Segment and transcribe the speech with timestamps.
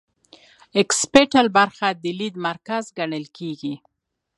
[0.81, 3.73] اکسیپیټل برخه د لید مرکز ګڼل کیږي